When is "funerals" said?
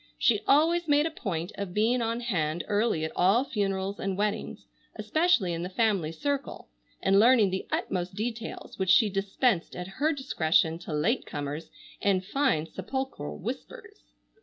3.43-3.99